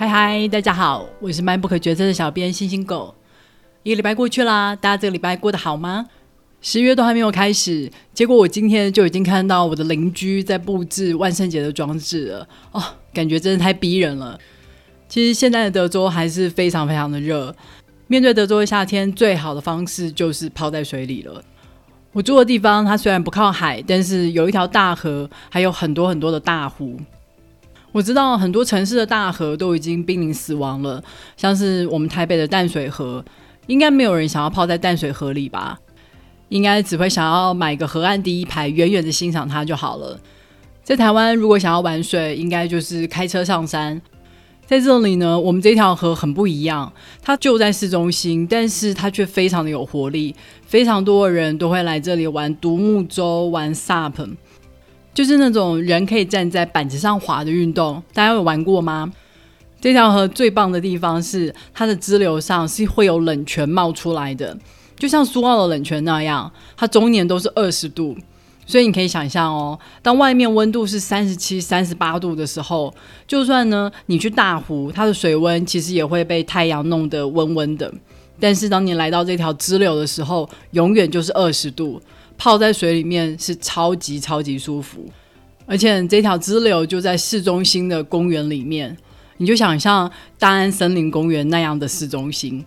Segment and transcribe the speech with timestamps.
[0.00, 3.14] 嗨嗨，大家好，我是蛮不可决策的小编星星狗。
[3.82, 6.06] 一个礼拜过去啦，大家这个礼拜过得好吗？
[6.62, 12.82] 十月都还没有开始，结果我今天就已经看到我的邻居在布置万圣节的装置了哦，
[13.12, 14.40] 感觉真的太逼人了。
[15.06, 17.54] 其实现在的德州还是非常非常的热，
[18.06, 21.44] 面对德州的夏天，最好的方式就是泡在水里了。
[22.12, 26.98] 我住的地方它虽然不靠海，但是有一条大河，还有很多很多的大湖。
[27.92, 31.02] 我知道很多城市的大河都已经濒临死亡了，
[31.36, 33.24] 像是我们台北的淡水河，
[33.66, 35.78] 应该没有人想要泡在淡水河里吧？
[36.50, 40.18] 应该只会想要买个河岸第一排，远远的欣赏它就好了。
[40.82, 44.00] 在台湾，如果想要玩水，应该就是开车上山。
[44.66, 50.34] 在这里呢，我们这条河很不一样，它就在市中心，但是它却非常的有活力，
[50.64, 54.36] 非常多的人都会来这里玩独木舟、玩 SUP。
[55.20, 59.12] 就是那种人可以站在板子上滑的运动，大家有玩过吗？
[59.78, 64.56] 这条河最棒的地方是它的支流上是会有冷泉冒出来的，
[64.96, 68.16] 就像苏澳的冷泉那样，它终年都是二十度，
[68.64, 72.94] 所以你可以想象哦，当外面温度是三十七、三十八度的时候，
[73.28, 77.92] 就算呢你去大湖，它的水温其实也会被太阳弄得温温的，
[78.40, 82.00] 但是当你来到这条支流的时候，永远就是二十度。
[82.40, 85.04] 泡在水里面是超级超级舒服，
[85.66, 88.96] 而且这条支流就在市中心的公园里面，
[89.36, 92.64] 你就想象大安森林公园那样的市中心，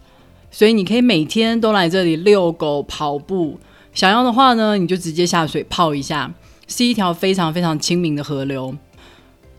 [0.51, 3.57] 所以你可以每天都来这里遛狗、跑步，
[3.95, 6.31] 想要的话呢，你就直接下水泡一下，
[6.67, 8.75] 是一条非常非常亲民的河流。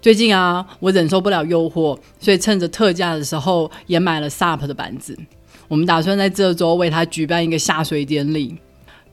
[0.01, 5.19] 最近啊，我忍受不了诱惑，所以趁着特价的时候也买了 SUP 的板子，
[5.67, 8.55] 我们打算在这周为它举办一个下水典礼。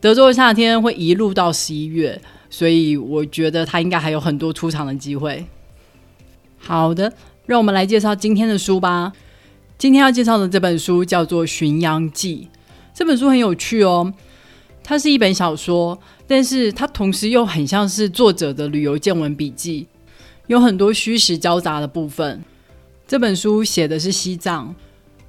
[0.02, 5.46] 德州的夏天会一路到十一月，所以我觉得他应该还有很多出场的机会。
[6.58, 7.12] 好的，
[7.46, 9.12] 让我们来介绍今天的书吧。
[9.78, 12.48] 今天要介绍的这本书叫做《巡洋记》，
[12.92, 14.12] 这本书很有趣哦。
[14.82, 15.96] 它是一本小说，
[16.26, 19.86] 但是它同时又很像是作者的旅游见闻笔记，
[20.48, 22.42] 有很多虚实交杂的部分。
[23.06, 24.74] 这本书写的是西藏，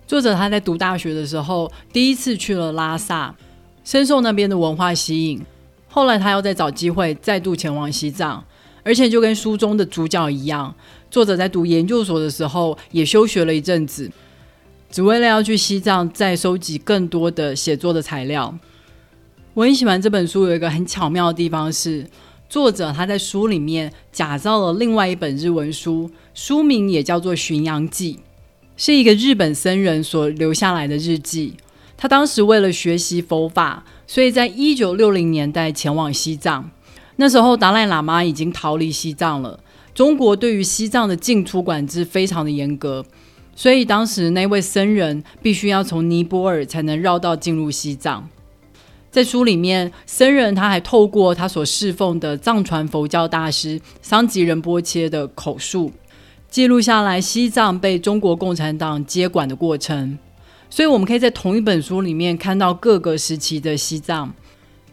[0.07, 3.35] 作者他在读大学的时候第一次去了拉萨。
[3.83, 5.41] 深受那边的文化吸引，
[5.89, 8.44] 后来他又再找机会再度前往西藏，
[8.83, 10.73] 而且就跟书中的主角一样，
[11.11, 14.09] 作者在读研究所的时候也休学了一阵子，
[14.89, 18.57] 只为了要去西藏再收集更多的写作的材料。
[19.53, 22.07] 我很喜欢这本书，有一个很巧妙的地方是，
[22.50, 28.15] 作者他在书里面假造了另外一本日文书，书名也叫做《巡洋记》，
[28.77, 31.53] 是一个日本僧人所留下来的日记。
[32.03, 36.69] 他当时为了学习佛法，所以在一九六零年代前往西藏。
[37.15, 39.57] 那时候达赖喇嘛已经逃离西藏了。
[39.95, 43.05] 中国对于西藏的进出管制非常的严格，
[43.55, 48.27] 所以当时那位僧人必须要从尼泊尔才能绕道进入西藏。
[49.09, 55.93] 在书里面，僧人他还透过他所侍奉的藏传佛教大师桑吉仁波切的口述，
[56.49, 60.19] 记录下来西藏被中国共产党接管的过程。
[60.75, 64.34] 所以，我们可以在同一本书里面看到各个时期的西藏。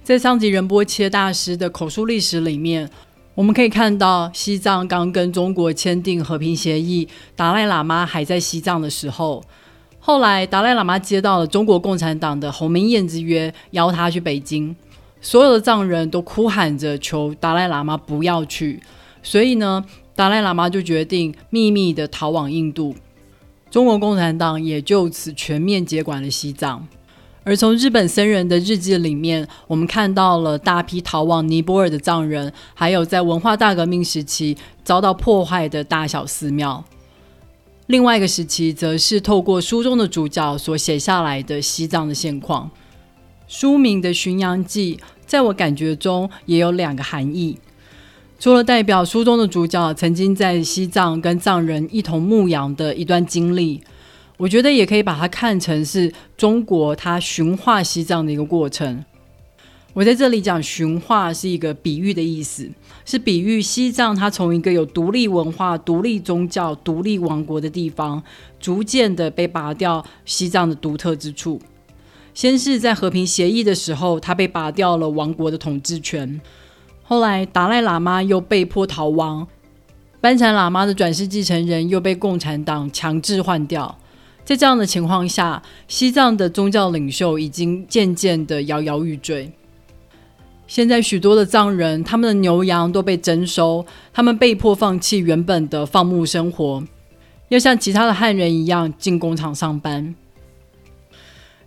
[0.04, 2.90] 在上级仁波切大师的口述历史里面，
[3.34, 9.42] 我们可以看到西藏刚跟中国签订和平协议，达赖喇嘛还在西藏的时候。
[9.98, 14.76] 后来，达赖喇嘛接到了中国共产党的鸿门宴之约，邀他去北京。
[15.22, 18.82] 所有的藏人都哭喊着求达赖喇嘛不要去。
[19.22, 19.82] 所以呢，
[20.14, 22.94] 达赖喇嘛就决定秘密的逃往印度。
[23.70, 26.86] 中国共产党也就此全面接管了西藏，
[27.44, 36.84] 而从日本僧人的日记里面，我们看到了大批逃往尼泊尔的藏人，还有在文化大革命时期遭到破坏的大小寺庙。
[37.86, 42.68] 另外一个时期，则是透过书中的主角所写下来的西藏的现况。
[43.46, 47.58] 书名的《巡洋记》，在我感觉中也有两个含义。
[48.40, 53.82] 除了代表书中的主角曾经在西藏跟藏人一同牧羊的一段经历，
[54.38, 59.04] 我觉得也可以把它看成是中国它驯化西藏的一个过程。
[59.92, 62.66] 我在这里讲驯化是一个比喻的意思，
[63.04, 68.22] 是比喻西藏它从一个有独立文化、独立宗教、独立王国的地方，
[68.58, 71.60] 逐渐的被拔掉西藏的独特之处。
[72.32, 76.40] 先是在和平协议的时候，它被拔掉了王国的统治权。
[77.10, 79.44] 后来，达赖喇嘛又被迫逃亡，
[80.20, 83.98] 班禅喇嘛的转世继承人又被共产党强制换掉。
[84.44, 89.50] 在这样的情况下，西藏的宗教领袖已经渐渐的摇摇欲坠。
[90.68, 96.80] 现在，许多的藏人，他们的牛羊都被征收，他们被迫放弃原本的放牧生活，
[97.48, 100.14] 要像其他的汉人一样进工厂上班。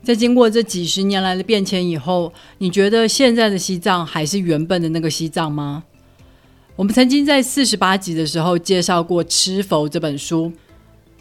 [0.04, 5.86] 在经过这几十年来的变迁以后，你觉得现在的西藏还是原本的那个西藏吗？
[6.76, 10.52] 我们曾经在四十八集的时候介绍过《吃佛》这本书，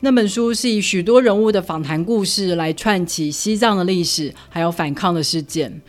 [0.00, 5.80] 那本书是以许多人物的访谈故事来串起西藏的历史，还有反抗的事件。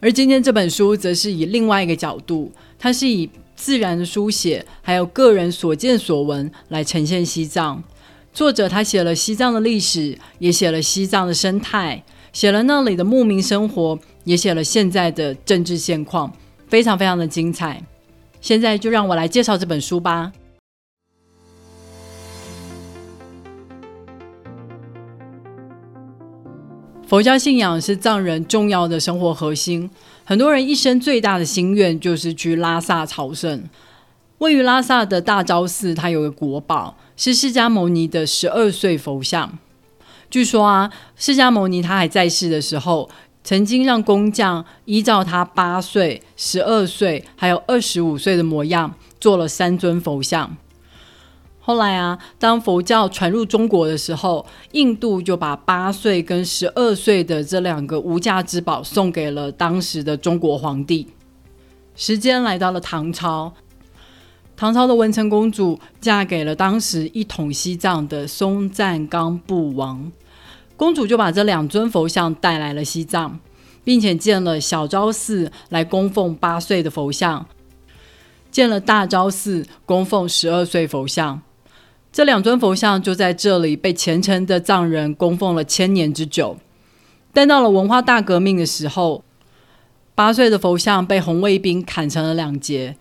[0.00, 7.84] 而今天这本书则是以另外一个角度，它是以自然的书写，还有个人所见所闻来呈现西藏。
[8.38, 16.32] 作者他写了西藏的历史，也写了西藏的生态，写了那里的牧民生活，也写了现在的政治现况，
[16.68, 17.82] 非常非常的精彩。
[18.40, 20.30] 现在就让我来介绍这本书吧。
[27.08, 29.90] 佛教信仰是藏人重要的生活核心，
[30.24, 33.68] 很多人一生最大的心愿就是去拉萨朝圣。
[34.38, 36.96] 位于拉萨的大昭寺，它有个国宝。
[37.18, 39.58] 是释迦牟尼的十二岁佛像。
[40.30, 43.10] 据说啊，释迦牟尼他还在世的时候，
[43.42, 50.56] 曾经让工匠依照他八岁、十二岁还有二十五岁的模样，做了三尊佛像。
[51.58, 61.08] 后来啊，当佛教传入中国的时候，印度就把八岁跟十二岁的这两个无价之宝送给了当时的中国皇帝。
[61.96, 63.54] 时间来到了唐朝。
[64.58, 70.10] 唐朝的文成公主嫁给了当时一统西藏的松赞干布王，
[70.76, 73.38] 公主就把这两尊佛像带来了西藏，
[73.84, 77.46] 并且建了小昭寺来供奉八岁的佛像，
[78.50, 81.40] 建了大昭寺供奉十二岁佛像。
[82.10, 86.58] 这两尊佛像就在这里被虔诚的藏人供奉了千年之久。
[87.32, 89.22] 但到了文化大革命的时候，
[90.16, 92.96] 八岁的佛像被红卫兵砍成了两截。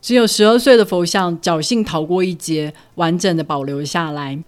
[0.00, 4.42] 只有十二岁的佛像侥幸逃过一劫，完整的保留下来。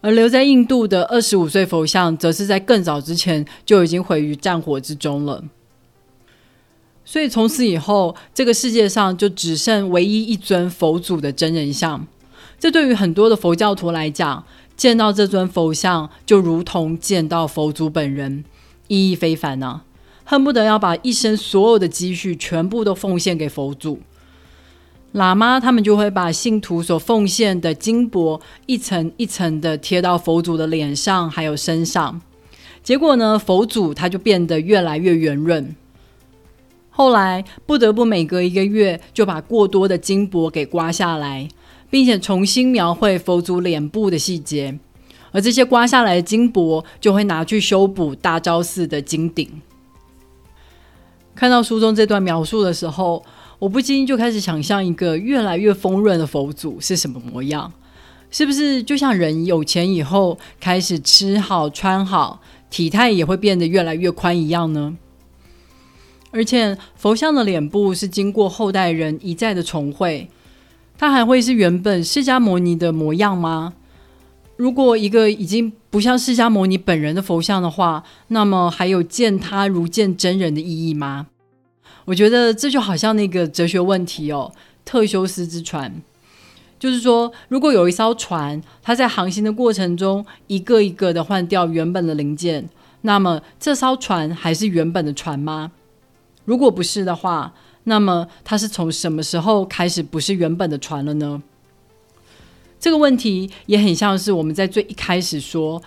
[0.00, 5.42] 而留在印度的二十五岁佛像，则是在更早之前就已经毁于战火之中了。
[7.04, 12.06] 所以从此以后，这个世界上就只剩唯一一尊佛祖的真人像。
[12.60, 14.44] 这对于很多的佛教徒来讲，
[14.76, 18.44] 见到这尊佛像就如同见到佛祖本人，
[18.88, 19.80] 意义非凡呢，
[20.24, 24.00] 恨不得要把一生所有的积蓄全部都奉献给佛祖。
[25.14, 32.20] 喇嘛他们就会把信徒所奉献的金箔一层一层的贴到佛祖的脸上还有身上，
[32.82, 35.74] 结果呢，佛祖他就变得越来越圆润。
[36.90, 41.48] 后来不得不每隔一个月就把过多的金箔给刮下来，
[41.88, 44.78] 并且重新描绘佛祖脸部的细节，
[45.32, 49.62] 而这些刮下来的金箔就会拿去修补大昭寺的金顶。
[51.34, 53.24] 看到书中这段描述的时候。
[53.58, 57.72] 我不禁就开始想象一个越来越丰润的佛祖是什么模样，
[58.30, 62.40] 是不是就像人有钱以后开始吃好穿好，
[62.70, 64.96] 体态也会变得越来越宽一样呢？
[66.30, 70.28] 而且佛像的脸部是经过后代人一再的重绘，
[70.96, 73.72] 它还会是原本释迦牟尼的模样吗？
[74.56, 81.28] 如果一个已经不像释迦牟尼本人的佛像的话，那么还有见他如见真人的意义吗？
[82.08, 84.50] 我觉得这就好像那个哲学问题哦，
[84.82, 86.00] 特修斯之船，
[86.78, 92.66] 就是说，如果有一艘船，它在航行的过程中一个一个的换掉原本的零件，
[93.02, 95.72] 那么这艘船还是原本的船吗？
[96.46, 97.52] 如果不是的话，
[97.84, 101.42] 那么它是从什么时候开始不是原本的船了呢？
[102.80, 105.82] 这个问题也很像是我们在最一开始说，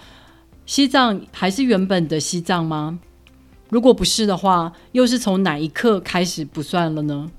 [0.67, 2.99] 西藏还是原本的西藏吗？
[3.71, 7.31] 如果不是的话，又是从哪一刻开始不算了呢？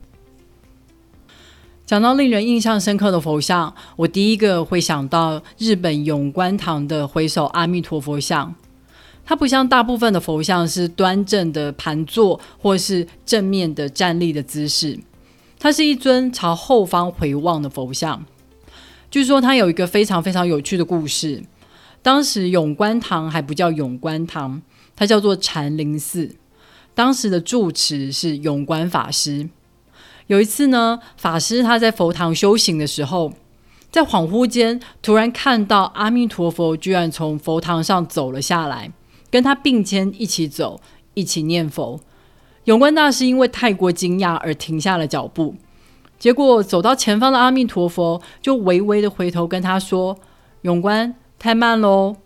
[1.85, 8.55] 讲到令人印象深刻的佛像，我第一个会想到日本永观堂的回首阿弥陀佛像。
[9.27, 14.99] 它不像大部分的佛像是端正的盘坐，或是正面的站立的姿势，
[15.59, 18.25] 它是一尊朝后方回望的佛像。
[19.11, 21.43] 据说它有一个非常非常有趣的故事。
[22.01, 24.63] 当时永观堂还不叫永观堂。
[24.95, 26.37] 它叫做禅林寺，
[26.95, 29.49] 当时的住持是永观法师。
[30.29, 33.33] 有一次呢，法师他在佛堂修行的时候，
[33.91, 38.93] 在恍惚间突然看到阿弥陀佛居然从佛堂上走了下来，
[39.31, 40.81] 跟他并肩一起走，
[41.15, 42.01] 一起念佛。
[42.65, 45.57] 永观大师因为太过惊讶而停下了脚步，
[46.19, 50.17] 结果走到前方的阿弥陀佛就微微的回头跟他说
[50.63, 52.17] ：“永观，太慢喽。”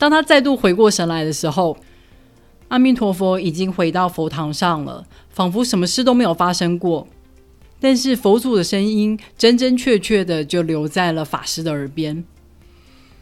[0.00, 1.76] 当他再度回过神来的时候，
[2.68, 7.06] 阿弥陀佛已经回到佛堂上了，仿佛什么事都没有发生过。
[7.78, 12.24] 但是佛祖的声音真真确确的就留在了法师的耳边。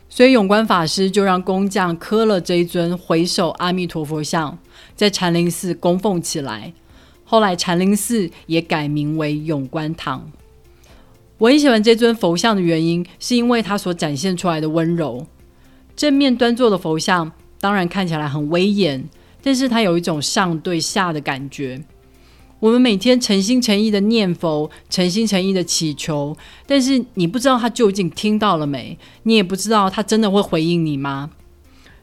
[0.09, 4.57] 所以永观法师就让工匠刻了这尊回首阿弥陀佛像，
[4.95, 6.73] 在禅林寺供奉起来。
[7.25, 10.31] 后来禅林寺也改名为永观堂。
[11.39, 15.27] 我很喜欢这尊佛像的原因，是因为它所展现出来的温柔。
[15.99, 19.05] 正面端坐的佛像当然看起来很威严，
[19.43, 21.83] 但是它有一种上对下的感觉。
[22.61, 26.37] 我们每天诚心诚意的念佛，诚心诚意的祈求，
[26.69, 31.31] 但是你不知道他究竟听到了没，你也不知道他真的会回应你吗？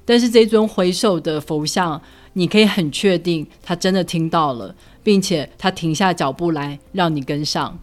[0.04, 2.02] 但是这尊回首的佛像，
[2.34, 7.80] 你可以很确定他真的听到了，并且他停下脚步来让你跟上。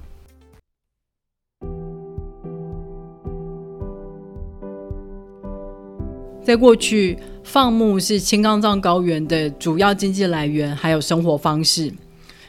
[6.44, 11.92] 在过去，放牧是青冈藏高原的主要经济来源，还有生活方式。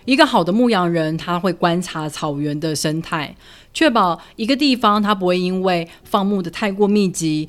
[0.05, 3.35] 一个好的牧羊人，他会观察草原的生态，
[3.71, 7.47] 确保一个地方它不会因为放牧的太过密集，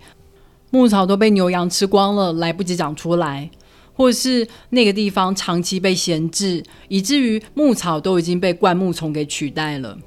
[0.71, 3.51] 牧草都被牛羊吃光了，来不及长出来，
[3.95, 9.99] 或是那个地方长期被闲置，以至于牧草都已经被灌木丛给取代了，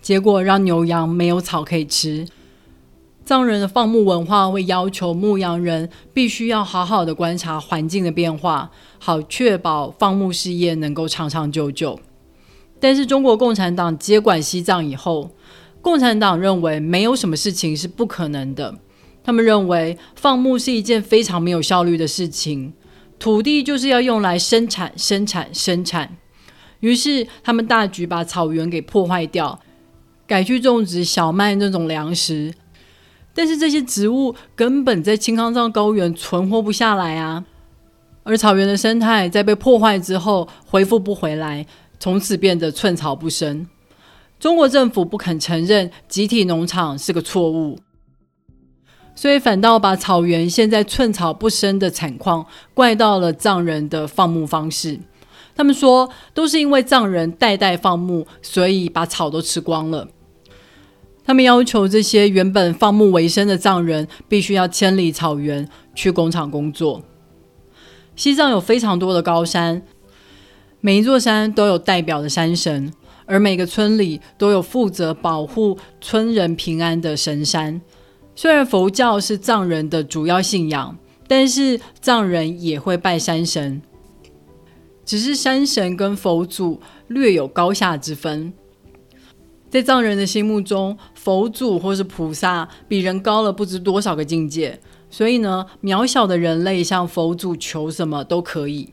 [0.00, 2.24] 结果让牛羊没有草可以吃。
[3.24, 12.00] 藏人的放牧文化会要求牧羊人必须要好好的观察环境的变化，好确保放牧事业能够长长久久。
[12.80, 15.30] 但是中国共产党接管西藏以后，
[15.80, 18.74] 共产党认为没有什么事情是不可能的。
[19.22, 22.72] 他们认为放牧是一件非常没有效率的事情，
[23.20, 26.16] 土地就是要用来生产、生产、生产。
[26.80, 29.60] 于是他们大举把草原给破坏掉，
[30.26, 32.52] 改去种植小麦那种粮食。
[33.34, 37.44] 但是这些植物根本在青康藏高原存活不下来啊，
[38.24, 41.66] 而草原的生态在被破坏之后恢复不回来，
[41.98, 43.66] 从此变得寸草不生。
[44.38, 47.78] 中国政府不肯承认集体农场是个错误，
[49.14, 54.98] 所以反倒把草原现在寸草不生的惨况怪到了藏人的放牧方式。
[55.54, 60.08] 他们说，都是因为藏人代代放牧，所以把草都吃光了。
[61.24, 67.02] 他们要求这些原本放牧为生的藏人必须要千里草原去工厂工作。
[68.16, 69.82] 西藏有非常多的高山，
[70.80, 72.92] 每一座山都有代表的山神，
[73.24, 77.80] 而每个村里都有负责保护村人平安的神山。
[78.34, 80.96] 虽然佛教是藏人的主要信仰，
[81.28, 83.80] 但是藏人也会拜山神，
[85.04, 88.52] 只是山神跟佛祖略有高下之分。
[89.72, 98.92] 在藏人的心目中，佛祖或是菩萨比人高了不知多少个境界，所以呢，渺小的人类向佛祖求什么都可以。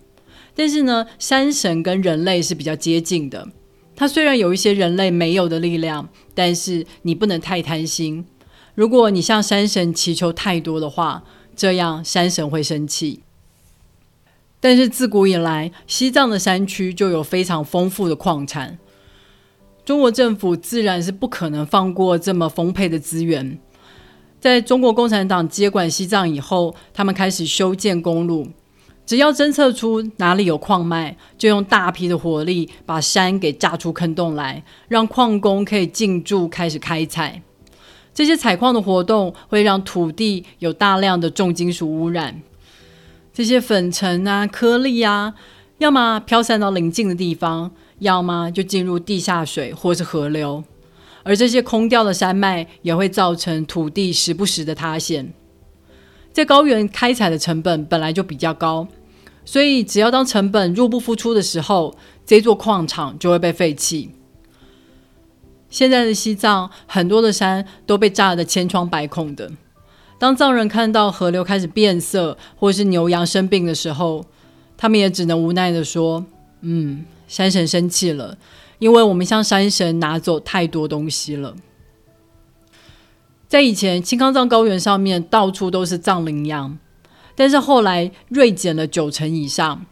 [0.56, 3.50] 但是呢，山神跟人类是比较接近的，
[3.94, 8.26] 他虽然有一些人类没有的力量，但是你不能太贪心。
[8.74, 11.26] 如果你向山神祈求太多的话，
[11.58, 13.20] 这样山神会生气。
[14.62, 18.80] 但是自古以来，西藏的山区就有非常丰富的矿产。
[19.90, 23.58] 中国政府自然是不可能放过这么丰沛的资源。
[24.40, 28.50] 在中国共产党接管西藏以后，他们开始修建公路，
[29.04, 37.42] 只要侦测出哪里有矿脉，就用大批的火力把山给炸出坑洞来，让矿工可以进驻开始开采。
[38.14, 42.44] 这些采矿的活动会让土地有大量的重金属污染，
[43.34, 45.34] 这些粉尘啊、颗粒啊，
[45.80, 47.72] 要么飘散到邻近的地方。
[48.00, 50.64] 要么就进入地下水或是河流，
[51.24, 55.34] 而这些空掉的山脉也会造成土地时不时的塌陷。
[56.32, 58.88] 在高原开采的成本本来就比较高，
[59.44, 64.12] 所以只要当成本入不敷出的时候，这座矿场就会被废弃。
[65.70, 69.52] 现在的西藏很多的山都被炸得千疮百孔的，
[70.18, 74.26] 当藏人看到河流开始变色，或是牛羊生病的时候，
[74.78, 76.26] 他们也只能无奈的说
[76.62, 78.38] ：“嗯。”山神生气了，
[78.80, 81.56] 因为我们向山神拿走太多东西了。
[83.48, 86.78] 在以前，青康藏高原上面到处都是藏羚羊，
[87.36, 89.86] 但是后来锐减了九成以上，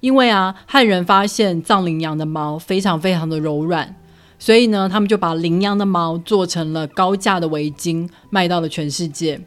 [0.00, 3.96] 因为啊，汉人发现藏羚羊的毛非常非常的柔软，
[4.38, 9.40] 所以呢，他们就把羚羊的毛做成了高价的围巾，卖到了全世界。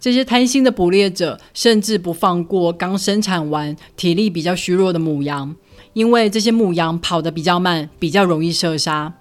[0.00, 5.54] 这些贪心的捕猎者甚至不放过刚生产完、体力比较虚弱的母羊。
[5.92, 9.12] 因为这些母羊跑得比较慢，比较容易射杀，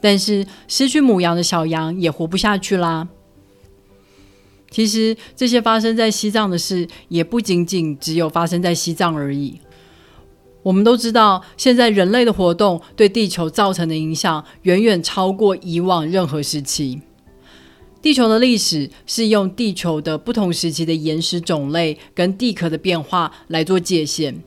[0.00, 3.08] 但是失去母羊的小羊也活不下去啦。
[4.70, 9.60] 其实这些发生在西藏的事，也不仅仅只有发生在西藏而已。
[10.62, 17.00] 我们都知道，现在人类的活动对地球造成的影响远远超过以往任何时期。
[18.02, 24.42] 地球的历史是用地球的不同时期的岩石种类跟地壳的变化来做界限。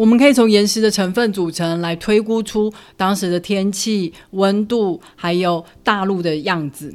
[0.00, 6.94] 我们可以从岩石的成分组成来推估出当时的天气、温度，还有大陆的样子。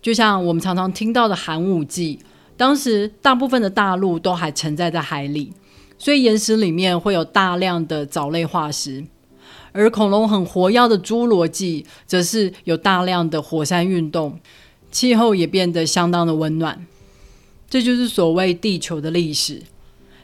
[0.00, 2.20] 就像我们常常听到的寒武纪，
[2.56, 5.52] 当时大部分的大陆都还沉在在海里。
[5.98, 9.04] 所以岩石里面会有大量的藻类化石，
[9.72, 14.38] 而恐龙很活跃的侏罗纪，则是有大量的火山运动，
[14.92, 16.86] 气候也变得相当的温暖。
[17.68, 19.60] 这就是所谓地球的历史。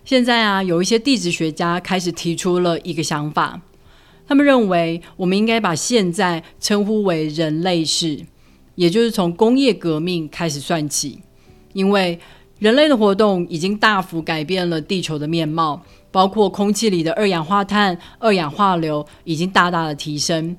[0.05, 3.61] 现在啊，有一些地质学家开始提出了一个想法，
[4.27, 8.25] 他们认为我们应该把现在称呼为人类世，
[8.75, 11.21] 也就是从工业革命开始算起，
[11.73, 12.19] 因为。
[12.61, 15.83] 人类的活动已经大幅改变了地球的面貌，
[16.13, 20.57] 包括空气里的二氧化碳、二氧化硫已经大大的提升。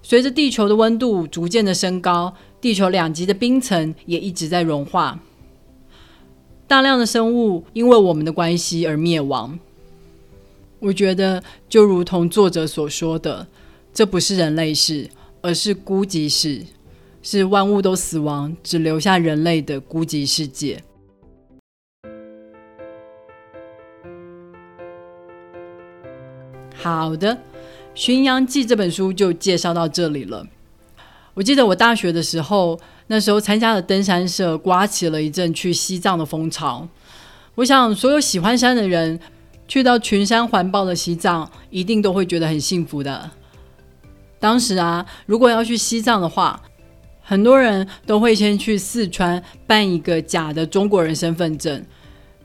[0.00, 5.20] 随着地球的温度逐渐的升高，地球两极的冰层也一直在融化，
[6.68, 9.58] 大量的生物因为我们的关系而灭亡。
[10.80, 13.48] 我觉得就如同作者所说的，
[13.92, 15.08] 这不是人类史，
[15.40, 16.62] 而是孤寂史，
[17.22, 20.84] 是万物都死亡，只留下人类的孤寂世界。
[26.76, 27.34] 好的，
[27.94, 30.46] 《巡洋记》这本书就介绍到这里了。
[31.34, 36.86] 我记得我大学的时候，那时候参加了登山社，刮起了一阵去西藏的风潮。
[37.56, 39.18] 我想，所有喜欢山的人，
[39.66, 43.30] 去到群山环抱的西藏，一定都会觉得很幸福的。
[44.38, 46.62] 当时啊，如果要去西藏的话，
[47.20, 51.84] 很多人都会先去四川办一个假的中国人身份证。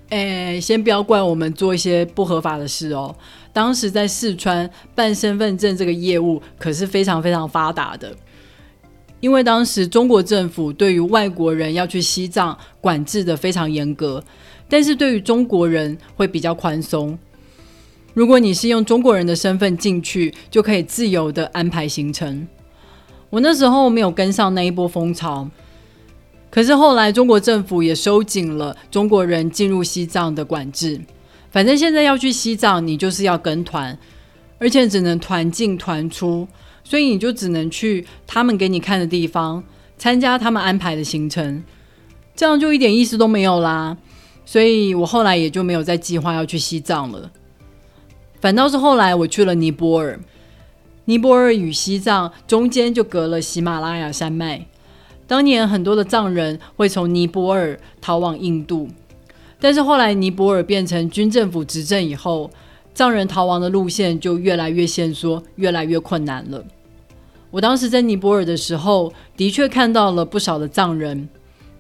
[0.10, 3.16] 哎，先不要怪我们做一些不合法的事哦。
[3.52, 8.16] 当时在四川办身份证这个业务可是非常非常发达的，
[9.24, 14.22] 因为当时中国政府对于外国人要去西藏管制的非常严格，
[14.68, 17.18] 但是对于中国人会比较宽松。
[18.14, 22.46] 如果你是用中国人的身份进去，就可以自由的安排行程。
[23.30, 25.50] 我那时候没有跟上那一波风潮。
[26.50, 31.00] 可是后来，中国政府也收紧了中国人进入西藏的管制。
[31.50, 33.98] 反正现在要去西藏，你就是要跟团，
[34.60, 36.46] 而且只能团进团出，
[36.84, 39.64] 所以你就只能去他们给你看的地方，
[39.98, 41.64] 参加他们安排的行程，
[42.36, 43.98] 这样就一点意思都没有啦。
[44.46, 47.32] 所以我后来也就没有再计划要去西藏了。
[48.42, 50.20] 反倒是后来我去了尼泊尔，
[51.06, 54.66] 尼泊尔与西藏中间就隔了喜马拉雅山脉。
[55.26, 58.90] 当年很多的藏人会从尼泊尔逃往印度，
[59.62, 62.52] 但是后来尼泊尔变成军政府执政以后，
[62.94, 66.64] 藏人逃亡的路线就越来越限缩，越来越困难了。
[67.52, 71.30] 我当时在尼泊尔的时候，的确看到了不少的藏人，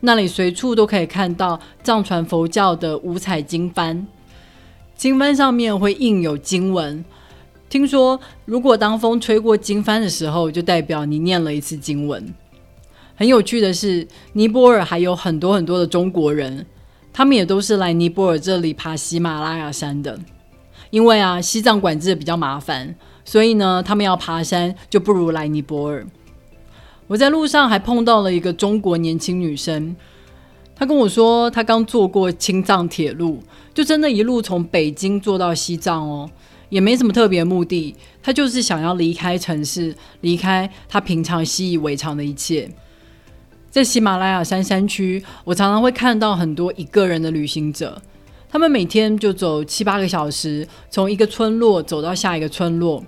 [0.01, 4.05] 那里随处都可以看到藏传佛教的五彩经幡，
[4.95, 7.03] 经幡上面会印有经文。
[7.69, 12.33] 听说，如果当风吹过经幡的时候，就代表你念了一次经文。
[13.15, 16.65] 很有趣的是，尼泊尔还有很多很多的中国人，
[17.11, 20.19] 他们也都是来尼泊尔这里爬喜马拉雅山的。
[20.93, 22.93] 因为啊，西藏管制比较麻烦，
[23.25, 26.05] 所以呢，他们要爬山就不如来尼泊尔。
[27.07, 29.95] 我在路上还碰到了一个中国年轻女生，
[30.75, 33.41] 她跟我说，她刚坐过青藏铁路，
[33.73, 36.29] 就真的一路从北京坐到西藏哦，
[36.69, 42.69] 也没什么特别目的，她就是想要离开城市，离开她平常习以为常的一切。
[43.71, 47.99] 在喜马拉雅山山区，我常常会看到很多一个人的旅行者，
[48.53, 53.03] 他们每天就走七八个小时，从一个村落走到下一个村落。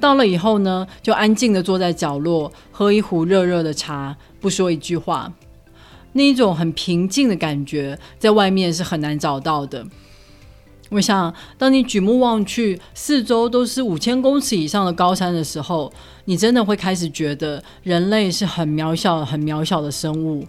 [0.00, 5.32] 到了以后呢，就安静的坐在角落，喝一壶热热的茶，不说一句话。
[6.14, 9.86] 那一种很平静的感觉，在外面是很难找到的。
[10.88, 15.92] 我想，当你举目望去，四周都是五千公尺以上的高山的时候，
[16.24, 20.44] 你真的会开始觉得人类是很渺小、很渺小的生物。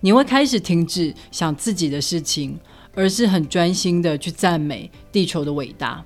[0.00, 2.58] 你会开始停止想自己的事情，
[2.98, 6.04] 而是很专心的去赞美地球的伟大。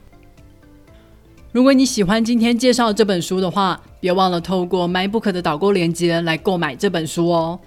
[1.51, 7.59] 如果你喜欢今天介绍这本书的话，别忘了透过 MyBook 的导购链接来购买这本书哦。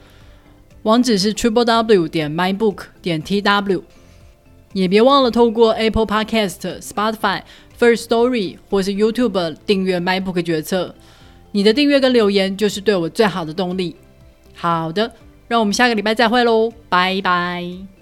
[0.84, 3.82] 网址是 triple w 点 mybook 点 tw。
[4.74, 7.42] 也别忘了透过 Apple Podcast、Spotify、
[7.80, 10.94] First Story 或是 YouTube 订阅 MyBook 决策。
[11.52, 13.96] 你的订阅跟留言就是对我最好的动力。
[14.54, 15.12] 好的，
[15.48, 17.88] 让我们下个礼拜再会喽，拜拜。